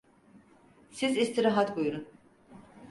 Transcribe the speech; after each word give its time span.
Siz 0.91 1.17
istirahat 1.17 1.77
buyurun! 1.77 2.07